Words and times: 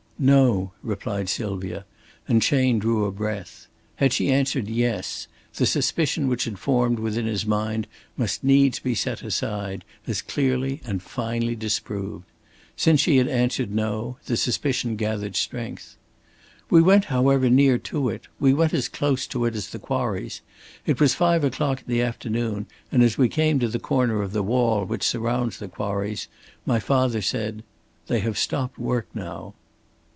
"No," 0.23 0.71
replied 0.83 1.29
Sylvia, 1.29 1.83
and 2.27 2.43
Chayne 2.43 2.77
drew 2.77 3.05
a 3.05 3.11
breath. 3.11 3.65
Had 3.95 4.13
she 4.13 4.29
answered 4.31 4.67
"Yes," 4.67 5.25
the 5.55 5.65
suspicion 5.65 6.27
which 6.27 6.43
had 6.43 6.59
formed 6.59 6.99
within 6.99 7.25
his 7.25 7.43
mind 7.43 7.87
must 8.15 8.43
needs 8.43 8.77
be 8.77 8.93
set 8.93 9.23
aside, 9.23 9.83
as 10.05 10.21
clearly 10.21 10.79
and 10.85 11.01
finally 11.01 11.55
disproved. 11.55 12.25
Since 12.75 13.01
she 13.01 13.19
answered 13.19 13.73
"No," 13.73 14.17
the 14.27 14.37
suspicion 14.37 14.95
gathered 14.95 15.35
strength. 15.35 15.97
"We 16.69 16.83
went, 16.83 17.05
however, 17.05 17.49
near 17.49 17.79
to 17.79 18.09
it. 18.09 18.27
We 18.39 18.53
went 18.53 18.75
as 18.75 18.89
close 18.89 19.25
to 19.25 19.45
it 19.45 19.55
as 19.55 19.69
the 19.71 19.79
quarries. 19.79 20.41
It 20.85 20.99
was 20.99 21.15
five 21.15 21.43
o'clock 21.43 21.79
in 21.79 21.91
the 21.91 22.03
afternoon, 22.03 22.67
and 22.91 23.01
as 23.01 23.17
we 23.17 23.27
came 23.27 23.57
to 23.57 23.67
the 23.67 23.79
corner 23.79 24.21
of 24.21 24.33
the 24.33 24.43
wall 24.43 24.85
which 24.85 25.01
surrounds 25.01 25.57
the 25.57 25.67
quarries, 25.67 26.27
my 26.63 26.79
father 26.79 27.23
said, 27.23 27.63
'They 28.05 28.19
have 28.19 28.37
stopped 28.37 28.77
work 28.77 29.07
now.'" 29.15 29.55